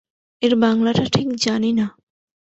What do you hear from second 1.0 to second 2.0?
ঠিক জানি না।